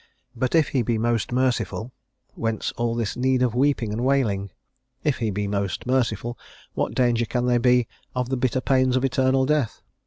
[0.35, 1.91] But if he be most merciful,
[2.33, 4.49] whence all this need of weeping and wailing?
[5.03, 6.39] If he be most merciful,
[6.73, 9.83] what danger can there be of the bitter pains of eternal death?